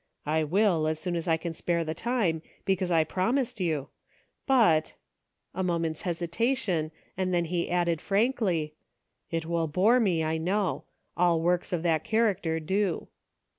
[0.25, 3.89] "I will, as soon as I can spare the time, because I promised you;
[4.47, 4.95] but,"—
[5.53, 8.73] a moment's hesitation, and then he added frankly,
[9.29, 10.85] —"it will bore me, I know;
[11.15, 13.09] all works of that character do."